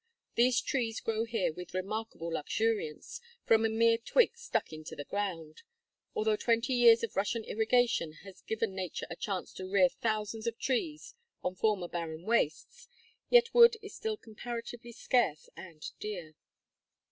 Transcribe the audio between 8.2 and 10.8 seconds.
has given Nature a chance to rear thousands of